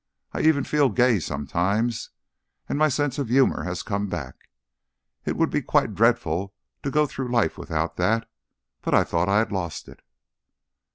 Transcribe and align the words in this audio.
I 0.33 0.41
even 0.41 0.63
feel 0.63 0.89
gay 0.89 1.19
sometimes, 1.19 2.09
and 2.67 2.75
my 2.79 2.89
sense 2.89 3.19
of 3.19 3.29
humour 3.29 3.65
has 3.65 3.83
come 3.83 4.07
back. 4.07 4.49
It 5.25 5.37
would 5.37 5.51
be 5.51 5.61
quite 5.61 5.93
dreadful 5.93 6.55
to 6.81 6.89
go 6.89 7.05
through 7.05 7.29
life 7.31 7.55
without 7.55 7.97
that, 7.97 8.27
but 8.81 8.95
I 8.95 9.03
thought 9.03 9.29
I 9.29 9.37
had 9.37 9.51
lost 9.51 9.87
it." 9.87 10.01